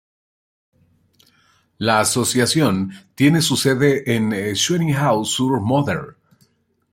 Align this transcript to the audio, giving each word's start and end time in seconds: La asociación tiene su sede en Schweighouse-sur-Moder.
La 1.77 1.99
asociación 1.99 2.91
tiene 3.13 3.39
su 3.43 3.55
sede 3.55 4.11
en 4.15 4.55
Schweighouse-sur-Moder. 4.55 6.15